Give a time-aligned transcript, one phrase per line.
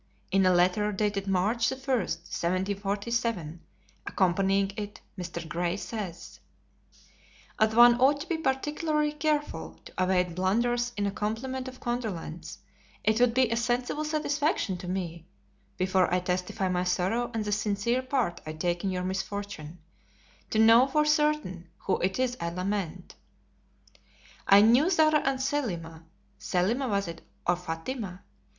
[0.31, 3.61] In a letter dated March 1, 1747,
[4.07, 5.47] accompanying it, Mr.
[5.47, 6.39] Gray says:
[7.59, 12.57] "As one ought to be particularly careful to avoid blunders in a compliment of condolence,
[13.03, 15.27] it would be a sensible satisfaction to me
[15.77, 19.77] (before I testify my sorrow and the sincere part I take in your misfortune)
[20.49, 23.13] to know for certain who it is I lament.
[23.13, 24.01] [Note the 'Who.']
[24.57, 26.05] I knew Zara and Selima
[26.39, 28.23] (Selima was it, or Fatima?)